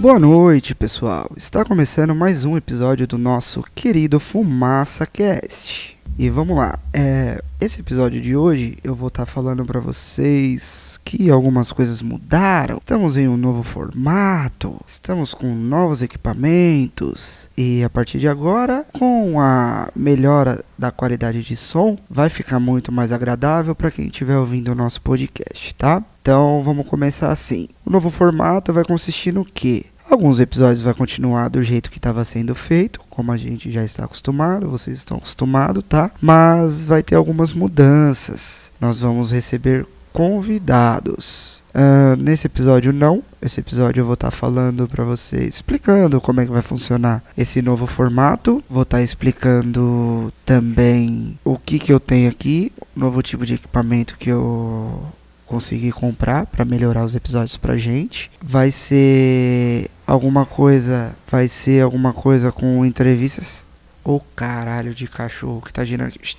[0.00, 1.30] Boa noite, pessoal.
[1.36, 5.89] Está começando mais um episódio do nosso querido Fumaça Cast.
[6.22, 6.78] E vamos lá.
[6.92, 12.02] É, esse episódio de hoje eu vou estar tá falando para vocês que algumas coisas
[12.02, 12.76] mudaram.
[12.76, 19.40] Estamos em um novo formato, estamos com novos equipamentos e a partir de agora, com
[19.40, 24.72] a melhora da qualidade de som, vai ficar muito mais agradável para quem estiver ouvindo
[24.72, 26.04] o nosso podcast, tá?
[26.20, 27.66] Então vamos começar assim.
[27.82, 29.86] O novo formato vai consistir no que?
[30.10, 34.04] Alguns episódios vai continuar do jeito que estava sendo feito, como a gente já está
[34.04, 36.10] acostumado, vocês estão acostumados, tá?
[36.20, 38.72] Mas vai ter algumas mudanças.
[38.80, 41.62] Nós vamos receber convidados.
[41.72, 46.40] Uh, nesse episódio não, esse episódio eu vou estar tá falando para vocês, explicando como
[46.40, 48.64] é que vai funcionar esse novo formato.
[48.68, 54.18] Vou estar tá explicando também o que que eu tenho aqui, novo tipo de equipamento
[54.18, 55.04] que eu
[55.50, 58.30] conseguir comprar para melhorar os episódios pra gente.
[58.40, 63.64] Vai ser alguma coisa, vai ser alguma coisa com entrevistas.
[64.04, 66.36] Ô oh, caralho de cachorro que tá girando aqui.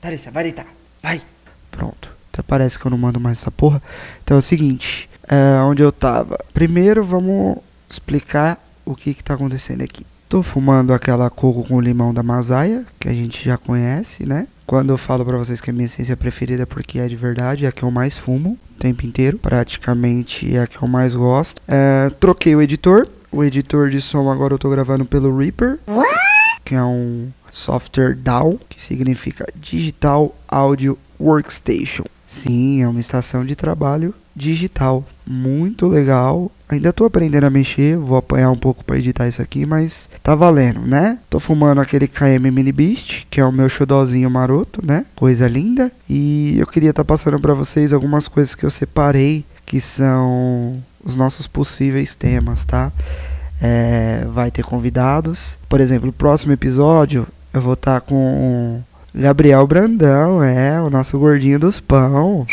[0.00, 0.66] Thalissa, vai deitar.
[1.02, 1.20] Vai.
[1.70, 2.08] Pronto.
[2.32, 3.82] Até parece que eu não mando mais essa porra.
[4.22, 6.38] Então é o seguinte, é, onde eu tava.
[6.52, 7.58] Primeiro vamos
[7.90, 10.06] explicar o que que tá acontecendo aqui.
[10.28, 14.46] Tô fumando aquela coco com limão da Masaia, que a gente já conhece, né?
[14.66, 17.64] Quando eu falo para vocês que é minha essência preferida é porque é de verdade,
[17.64, 21.14] é a que eu mais fumo o tempo inteiro, praticamente é a que eu mais
[21.14, 21.62] gosto.
[21.68, 25.78] É, troquei o editor, o editor de som agora eu tô gravando pelo Reaper,
[26.64, 32.04] que é um software DAW, que significa Digital Audio Workstation.
[32.26, 35.02] Sim, é uma estação de trabalho digital.
[35.26, 36.52] Muito legal.
[36.68, 40.34] Ainda tô aprendendo a mexer, vou apanhar um pouco para editar isso aqui, mas tá
[40.34, 41.18] valendo, né?
[41.30, 45.06] Tô fumando aquele KM Mini Beast, que é o meu xodozinho maroto, né?
[45.16, 45.90] Coisa linda.
[46.08, 50.82] E eu queria estar tá passando para vocês algumas coisas que eu separei, que são
[51.02, 52.92] os nossos possíveis temas, tá?
[53.62, 55.58] É, vai ter convidados.
[55.68, 58.82] Por exemplo, no próximo episódio eu vou estar tá com
[59.14, 62.44] Gabriel Brandão, é, o nosso gordinho dos pão.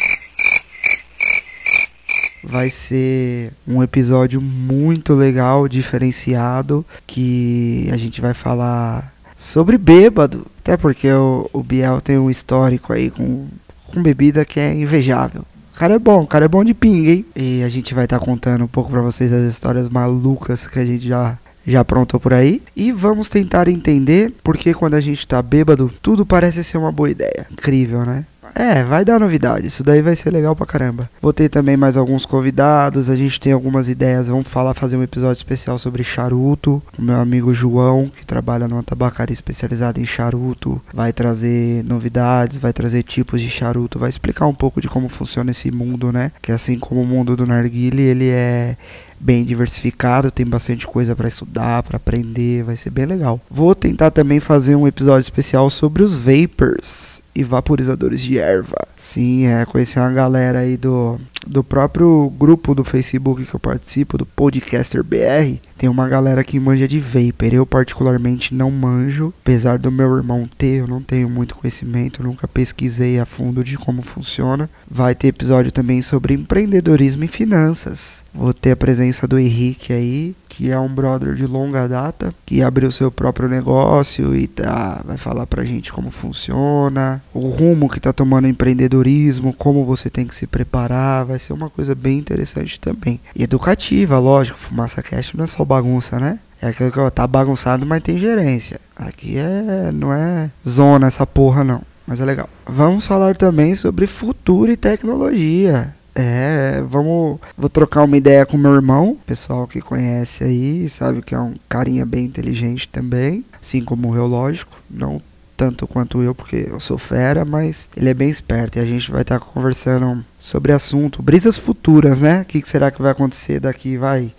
[2.44, 10.46] Vai ser um episódio muito legal, diferenciado, que a gente vai falar sobre bêbado.
[10.60, 13.48] Até porque o, o Biel tem um histórico aí com,
[13.88, 15.46] com bebida que é invejável.
[15.74, 17.26] O cara é bom, o cara é bom de pinga, hein?
[17.36, 20.80] E a gente vai estar tá contando um pouco para vocês as histórias malucas que
[20.80, 22.62] a gente já já aprontou por aí.
[22.76, 27.10] E vamos tentar entender porque quando a gente tá bêbado, tudo parece ser uma boa
[27.10, 27.48] ideia.
[27.52, 28.26] Incrível, né?
[28.56, 29.68] É, vai dar novidade.
[29.68, 31.10] Isso daí vai ser legal pra caramba.
[31.22, 33.10] Vou ter também mais alguns convidados.
[33.10, 34.28] A gente tem algumas ideias.
[34.28, 36.82] Vamos falar, fazer um episódio especial sobre charuto.
[36.98, 42.74] O meu amigo João, que trabalha numa tabacaria especializada em charuto, vai trazer novidades, vai
[42.74, 46.32] trazer tipos de charuto, vai explicar um pouco de como funciona esse mundo, né?
[46.42, 48.76] Que assim como o mundo do narguile, ele é
[49.24, 53.40] bem diversificado, tem bastante coisa para estudar, para aprender, vai ser bem legal.
[53.50, 58.88] Vou tentar também fazer um episódio especial sobre os vapors e vaporizadores de erva.
[58.98, 64.18] Sim, é, conheci uma galera aí do, do próprio grupo do Facebook que eu participo,
[64.18, 65.58] do Podcaster BR.
[65.84, 67.54] Tem uma galera que manja de vapor.
[67.54, 69.34] Eu, particularmente, não manjo.
[69.42, 73.78] Apesar do meu irmão ter, eu não tenho muito conhecimento, nunca pesquisei a fundo de
[73.78, 74.70] como funciona.
[74.90, 78.24] Vai ter episódio também sobre empreendedorismo e finanças.
[78.34, 82.62] Vou ter a presença do Henrique aí, que é um brother de longa data, que
[82.62, 88.00] abriu seu próprio negócio e tá, vai falar pra gente como funciona, o rumo que
[88.00, 92.18] tá tomando o empreendedorismo, como você tem que se preparar, vai ser uma coisa bem
[92.18, 93.20] interessante também.
[93.36, 96.40] E educativa, lógico, Fumaça Cast não é só bagunça, né?
[96.62, 98.80] É aquilo que ó, tá bagunçado, mas tem gerência.
[98.96, 102.50] Aqui é não é zona essa porra não, mas é legal.
[102.66, 105.94] Vamos falar também sobre futuro e tecnologia.
[106.16, 107.40] É, vamos.
[107.58, 111.56] Vou trocar uma ideia com meu irmão, pessoal que conhece aí, sabe que é um
[111.68, 114.78] carinha bem inteligente também, assim como eu, lógico.
[114.90, 115.20] Não
[115.58, 119.12] tanto quanto eu, porque eu sou fera, mas ele é bem esperto e a gente
[119.12, 122.42] vai estar tá conversando sobre assunto, brisas futuras, né?
[122.42, 124.32] O que, que será que vai acontecer daqui, vai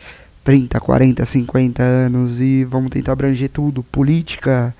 [0.44, 4.74] 30, 40, 50 anos e vamos tentar abranger tudo: política,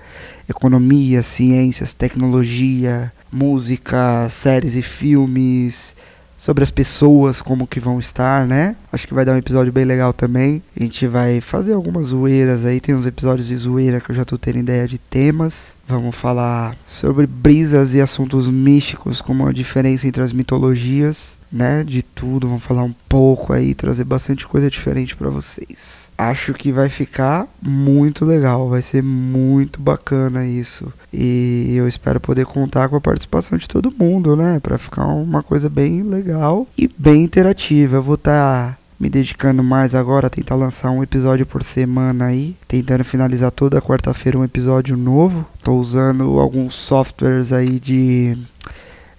[0.47, 5.95] economia, ciências, tecnologia, música, séries e filmes
[6.37, 8.75] sobre as pessoas, como que vão estar, né?
[8.91, 10.61] Acho que vai dar um episódio bem legal também.
[10.79, 14.23] A gente vai fazer algumas zoeiras aí, tem uns episódios de zoeira que eu já
[14.23, 15.75] tô tendo ideia de temas.
[15.87, 21.83] Vamos falar sobre brisas e assuntos místicos, como a diferença entre as mitologias, né?
[21.83, 26.09] De tudo, vamos falar um pouco aí, trazer bastante coisa diferente para vocês.
[26.17, 30.91] acho que vai ficar muito legal, vai ser muito bacana isso.
[31.13, 34.59] E eu espero poder contar com a participação de todo mundo, né?
[34.59, 37.97] Para ficar uma coisa bem legal e bem interativa.
[37.97, 42.25] Eu vou estar tá me dedicando mais agora a tentar lançar um episódio por semana
[42.25, 45.45] aí, tentando finalizar toda quarta-feira um episódio novo.
[45.63, 48.37] Tô usando alguns softwares aí de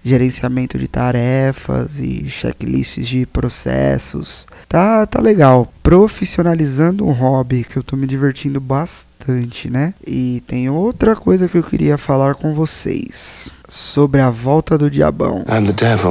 [0.04, 4.46] gerenciamento de tarefas e checklists de processos.
[4.68, 5.72] Tá, tá legal.
[5.82, 9.94] Profissionalizando um hobby que eu tô me divertindo bastante, né?
[10.06, 15.44] E tem outra coisa que eu queria falar com vocês sobre a volta do diabão.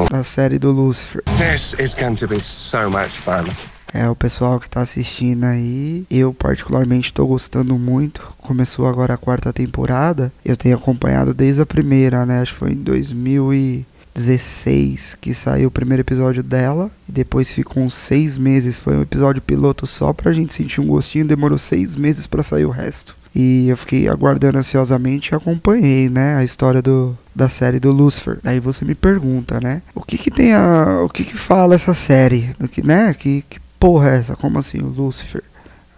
[0.09, 1.23] Da série do Lucifer.
[1.37, 3.45] This is going to be so much fun.
[3.93, 8.21] É, o pessoal que tá assistindo aí, eu particularmente tô gostando muito.
[8.39, 10.33] Começou agora a quarta temporada.
[10.43, 12.41] Eu tenho acompanhado desde a primeira, né?
[12.41, 16.91] Acho que foi em 2016 que saiu o primeiro episódio dela.
[17.07, 18.77] E depois ficou uns seis meses.
[18.77, 21.23] Foi um episódio piloto só pra gente sentir um gostinho.
[21.23, 23.15] Demorou seis meses para sair o resto.
[23.35, 28.39] E eu fiquei aguardando ansiosamente e acompanhei, né, a história do, da série do Lucifer.
[28.45, 31.93] Aí você me pergunta, né, o que que tem a, o que que fala essa
[31.93, 34.35] série, o que, né, que, que porra é essa?
[34.35, 35.43] Como assim, o Lúcifer?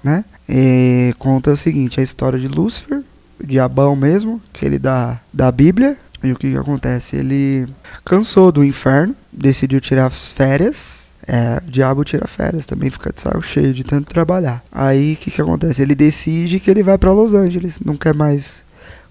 [0.04, 0.26] Né?
[0.50, 3.04] E conta o seguinte, a história de Lúcifer,
[3.40, 5.98] o diabão mesmo, que ele dá da Bíblia.
[6.24, 7.16] E o que, que acontece?
[7.16, 7.68] Ele
[8.04, 11.07] cansou do inferno, decidiu tirar as férias.
[11.28, 14.64] É, o diabo tira férias, também fica de saco cheio de tanto trabalhar.
[14.72, 15.82] Aí o que, que acontece?
[15.82, 18.64] Ele decide que ele vai para Los Angeles, não quer mais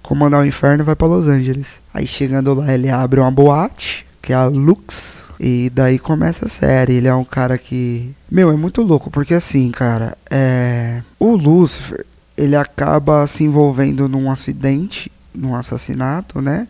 [0.03, 1.81] comandar o inferno, vai para Los Angeles.
[1.93, 5.25] Aí chegando lá, ele abre uma boate que é a Lux.
[5.39, 6.95] E daí começa a série.
[6.95, 8.13] Ele é um cara que.
[8.29, 11.01] Meu, é muito louco, porque assim, cara, é.
[11.19, 12.05] O Lucifer,
[12.37, 16.67] ele acaba se envolvendo num acidente, num assassinato, né?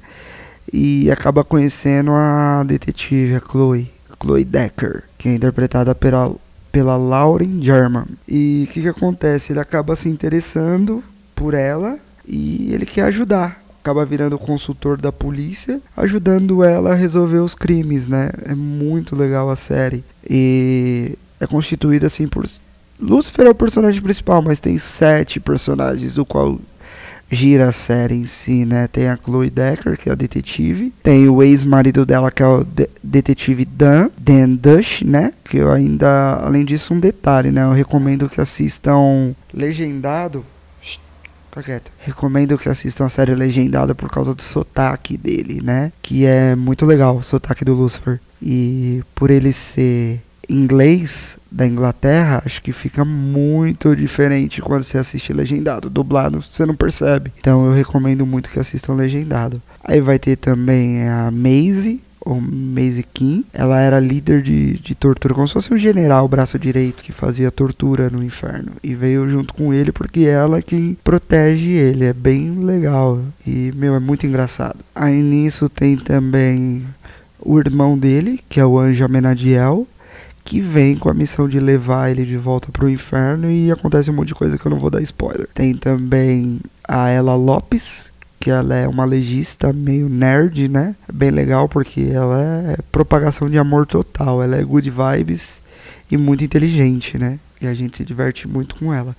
[0.71, 3.91] E acaba conhecendo a detetive, a Chloe.
[4.21, 6.35] Chloe Decker, que é interpretada pela,
[6.73, 8.07] pela Lauren German.
[8.29, 9.53] E o que, que acontece?
[9.53, 11.03] Ele acaba se interessando
[11.35, 17.39] por ela e ele quer ajudar acaba virando consultor da polícia, ajudando ela a resolver
[17.39, 18.31] os crimes, né?
[18.45, 20.03] É muito legal a série.
[20.29, 22.45] E é constituída assim por.
[22.99, 26.59] Lucifer é o personagem principal, mas tem sete personagens, do qual
[27.31, 28.87] gira a série em si, né?
[28.87, 30.93] Tem a Chloe Decker, que é a detetive.
[31.03, 35.33] Tem o ex-marido dela, que é o de detetive Dan, Dan Dush, né?
[35.45, 37.65] Que eu ainda, além disso, um detalhe, né?
[37.65, 40.45] Eu recomendo que assistam legendado
[41.57, 41.91] Tá quieto.
[42.01, 45.91] Recomendo que assistam a série legendada por causa do sotaque dele, né?
[46.03, 48.21] Que é muito legal, o sotaque do Lucifer.
[48.43, 55.33] E por ele ser inglês da Inglaterra, acho que fica muito diferente quando você assiste
[55.33, 55.89] legendado.
[55.89, 57.33] Dublado, você não percebe.
[57.39, 59.61] Então eu recomendo muito que assistam legendado.
[59.83, 65.33] Aí vai ter também a Maisie, ou Maisie Kim, ela era líder de, de tortura,
[65.33, 68.73] como se fosse um general, braço direito, que fazia tortura no inferno.
[68.83, 72.05] E veio junto com ele porque ela é quem protege ele.
[72.05, 73.21] É bem legal.
[73.47, 74.79] E, meu, é muito engraçado.
[74.93, 76.85] Aí nisso tem também
[77.39, 79.87] o irmão dele, que é o anjo Amenadiel,
[80.47, 84.15] que vem com a missão de levar ele de volta pro inferno e acontece um
[84.15, 85.49] monte de coisa que eu não vou dar spoiler.
[85.53, 90.95] Tem também a Ela Lopes, que ela é uma legista meio nerd, né?
[91.13, 95.61] Bem legal porque ela é propagação de amor total, ela é good vibes
[96.09, 97.41] e muito inteligente, né?
[97.61, 99.17] E a gente se diverte muito com ela.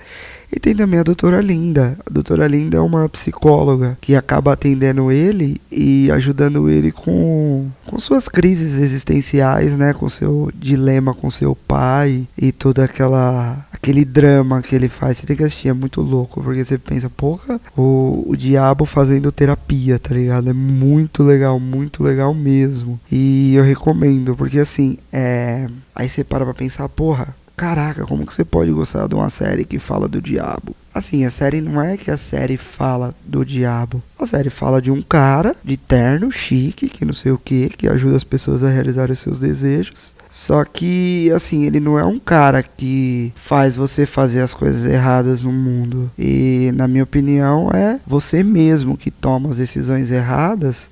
[0.51, 1.97] E tem também a doutora Linda.
[2.05, 7.99] A doutora Linda é uma psicóloga que acaba atendendo ele e ajudando ele com, com
[7.99, 9.93] suas crises existenciais, né?
[9.93, 15.17] Com seu dilema com seu pai e toda aquela aquele drama que ele faz.
[15.17, 19.31] Você tem que assistir, é muito louco, porque você pensa, porra, o, o diabo fazendo
[19.31, 20.49] terapia, tá ligado?
[20.49, 22.99] É muito legal, muito legal mesmo.
[23.11, 25.67] E eu recomendo, porque assim, é.
[25.95, 29.65] Aí você para pra pensar, porra, caraca, como que você pode gostar de uma série
[29.65, 30.75] que fala do diabo?
[30.93, 34.01] Assim, a série não é que a série fala do diabo.
[34.17, 37.87] A série fala de um cara de terno, chique, que não sei o que, que
[37.87, 40.15] ajuda as pessoas a realizar os seus desejos.
[40.29, 45.41] Só que, assim, ele não é um cara que faz você fazer as coisas erradas
[45.41, 46.11] no mundo.
[46.17, 50.89] E, na minha opinião, é você mesmo que toma as decisões erradas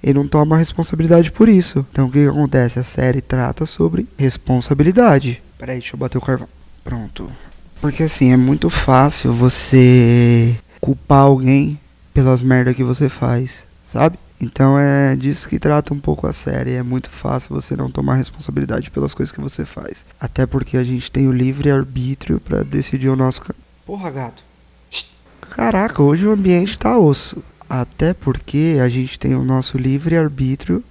[0.00, 1.84] ele não toma responsabilidade por isso.
[1.90, 2.78] Então o que, acontece?
[2.78, 5.42] A série trata sobre responsabilidade.
[5.58, 6.48] Peraí, deixa eu bater o carvão.
[6.84, 7.30] Pronto.
[7.80, 11.78] Porque assim, é muito fácil você culpar alguém
[12.14, 14.18] pelas merdas que você faz, sabe?
[14.40, 16.74] Então é disso que trata um pouco a série.
[16.74, 20.06] É muito fácil você não tomar responsabilidade pelas coisas que você faz.
[20.20, 23.42] Até porque a gente tem o livre arbítrio para decidir o nosso.
[23.84, 24.42] Porra, gato.
[25.50, 27.42] Caraca, hoje o ambiente tá osso.
[27.68, 30.82] Até porque a gente tem o nosso livre arbítrio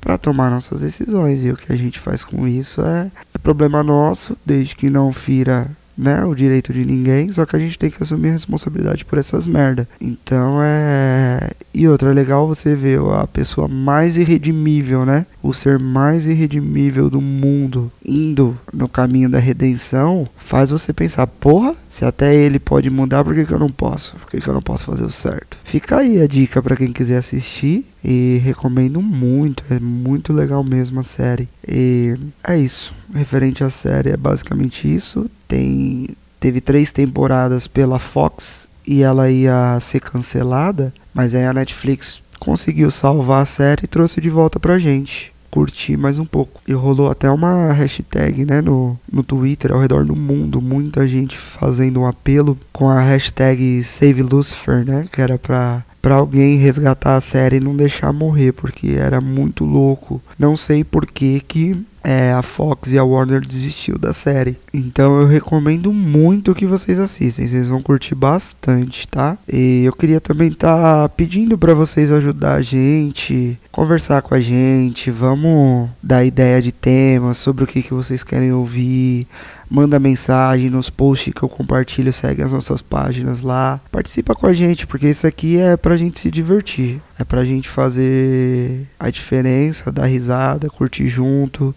[0.00, 1.44] para tomar nossas decisões.
[1.44, 5.12] E o que a gente faz com isso é, é problema nosso, desde que não
[5.12, 5.68] fira
[6.00, 9.18] né, o direito de ninguém, só que a gente tem que assumir a responsabilidade por
[9.18, 9.86] essas merda.
[10.00, 11.50] Então é.
[11.74, 15.26] E outra, é legal você ver a pessoa mais irredimível, né?
[15.42, 21.74] O ser mais irredimível do mundo indo no caminho da redenção, faz você pensar, porra,
[21.90, 24.14] se até ele pode mudar, por que, que eu não posso?
[24.14, 25.58] Por que, que eu não posso fazer o certo?
[25.64, 31.00] Fica aí a dica para quem quiser assistir e recomendo muito, é muito legal mesmo
[31.00, 31.48] a série.
[31.66, 32.16] E
[32.46, 32.94] é isso.
[33.12, 35.28] Referente à série, é basicamente isso.
[35.48, 36.06] Tem
[36.38, 42.90] teve três temporadas pela Fox e ela ia ser cancelada, mas aí a Netflix conseguiu
[42.90, 45.32] salvar a série e trouxe de volta pra gente.
[45.50, 46.60] Curti mais um pouco.
[46.66, 50.60] E rolou até uma hashtag né, no, no Twitter ao redor do mundo.
[50.60, 55.06] Muita gente fazendo um apelo com a hashtag Save Lucifer, né?
[55.10, 59.64] Que era pra para alguém resgatar a série e não deixar morrer, porque era muito
[59.64, 60.20] louco.
[60.38, 64.56] Não sei por que que é, a Fox e a Warner desistiu da série.
[64.72, 69.36] Então eu recomendo muito que vocês assistem, vocês vão curtir bastante, tá?
[69.50, 74.40] E eu queria também estar tá pedindo para vocês ajudar a gente, conversar com a
[74.40, 79.26] gente, vamos dar ideia de temas sobre o que, que vocês querem ouvir
[79.70, 83.80] manda mensagem nos posts que eu compartilho, segue as nossas páginas lá.
[83.92, 87.00] Participa com a gente, porque isso aqui é pra gente se divertir.
[87.20, 91.74] É pra gente fazer a diferença, dar risada, curtir junto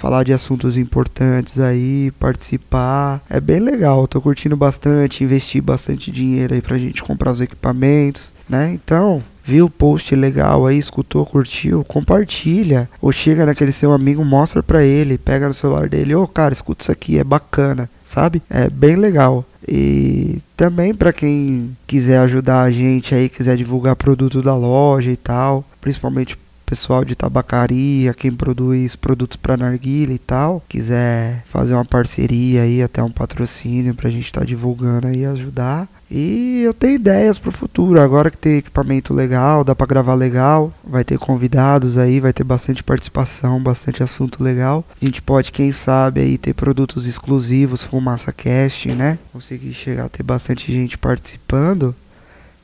[0.00, 3.22] falar de assuntos importantes aí, participar.
[3.28, 8.34] É bem legal, tô curtindo bastante, investir bastante dinheiro aí pra gente comprar os equipamentos,
[8.48, 8.72] né?
[8.72, 12.88] Então, viu o post legal aí, escutou, curtiu, compartilha.
[13.02, 16.52] Ou chega naquele seu amigo, mostra pra ele, pega no celular dele, ô oh, cara,
[16.52, 18.40] escuta isso aqui, é bacana, sabe?
[18.48, 19.44] É bem legal.
[19.66, 25.16] E também para quem quiser ajudar a gente aí, quiser divulgar produto da loja e
[25.16, 31.84] tal, principalmente pessoal de tabacaria, quem produz produtos para narguilha e tal, quiser fazer uma
[31.84, 35.88] parceria aí, até um patrocínio pra gente estar tá divulgando aí, ajudar.
[36.10, 38.00] E eu tenho ideias pro futuro.
[38.00, 42.42] Agora que tem equipamento legal, dá para gravar legal, vai ter convidados aí, vai ter
[42.42, 44.84] bastante participação, bastante assunto legal.
[45.00, 49.18] A gente pode, quem sabe, aí ter produtos exclusivos, fumaça casting, né?
[49.32, 51.94] Conseguir chegar a ter bastante gente participando.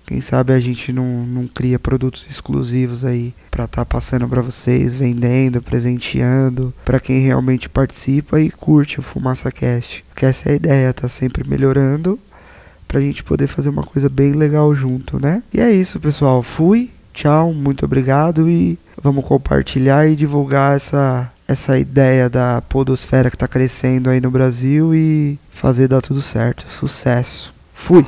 [0.07, 4.41] Quem sabe a gente não, não cria produtos exclusivos aí para estar tá passando para
[4.41, 10.05] vocês, vendendo, presenteando, para quem realmente participa e curte o Fumaça Cast.
[10.15, 12.19] Que essa é a ideia, tá sempre melhorando
[12.87, 15.43] pra gente poder fazer uma coisa bem legal junto, né?
[15.52, 16.43] E é isso, pessoal.
[16.43, 23.37] Fui, tchau, muito obrigado e vamos compartilhar e divulgar essa essa ideia da podosfera que
[23.37, 26.66] está crescendo aí no Brasil e fazer dar tudo certo.
[26.69, 27.55] Sucesso.
[27.73, 28.05] Fui.